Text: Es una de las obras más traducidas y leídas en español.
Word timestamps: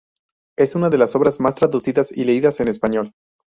Es 0.57 0.73
una 0.73 0.89
de 0.89 0.97
las 0.97 1.15
obras 1.15 1.39
más 1.39 1.53
traducidas 1.53 2.11
y 2.11 2.23
leídas 2.23 2.59
en 2.59 2.69
español. 2.69 3.13